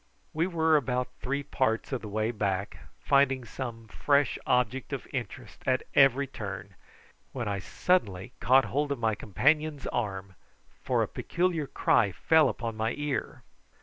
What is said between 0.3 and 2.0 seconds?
We were about three parts